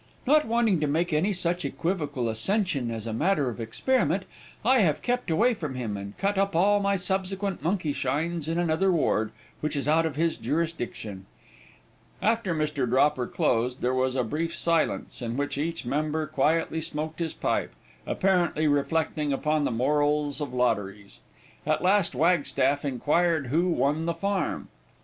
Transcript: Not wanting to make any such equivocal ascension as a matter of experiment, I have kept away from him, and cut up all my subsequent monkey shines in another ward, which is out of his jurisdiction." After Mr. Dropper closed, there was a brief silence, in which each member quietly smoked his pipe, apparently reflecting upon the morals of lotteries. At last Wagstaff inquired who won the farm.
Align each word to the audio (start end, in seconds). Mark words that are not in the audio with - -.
Not 0.25 0.47
wanting 0.47 0.79
to 0.79 0.87
make 0.87 1.13
any 1.13 1.31
such 1.31 1.63
equivocal 1.63 2.27
ascension 2.27 2.89
as 2.89 3.05
a 3.05 3.13
matter 3.13 3.49
of 3.49 3.61
experiment, 3.61 4.23
I 4.65 4.79
have 4.79 5.03
kept 5.03 5.29
away 5.29 5.53
from 5.53 5.75
him, 5.75 5.95
and 5.95 6.17
cut 6.17 6.39
up 6.39 6.55
all 6.55 6.79
my 6.79 6.95
subsequent 6.95 7.61
monkey 7.61 7.91
shines 7.93 8.47
in 8.47 8.57
another 8.57 8.91
ward, 8.91 9.31
which 9.59 9.75
is 9.75 9.87
out 9.87 10.07
of 10.07 10.15
his 10.15 10.37
jurisdiction." 10.37 11.27
After 12.19 12.55
Mr. 12.55 12.89
Dropper 12.89 13.27
closed, 13.27 13.81
there 13.81 13.93
was 13.93 14.15
a 14.15 14.23
brief 14.23 14.55
silence, 14.55 15.21
in 15.21 15.37
which 15.37 15.55
each 15.59 15.85
member 15.85 16.25
quietly 16.25 16.81
smoked 16.81 17.19
his 17.19 17.35
pipe, 17.35 17.71
apparently 18.07 18.67
reflecting 18.67 19.31
upon 19.31 19.65
the 19.65 19.69
morals 19.71 20.41
of 20.41 20.51
lotteries. 20.51 21.19
At 21.63 21.83
last 21.83 22.15
Wagstaff 22.15 22.83
inquired 22.83 23.45
who 23.53 23.69
won 23.69 24.05
the 24.07 24.15
farm. 24.15 24.69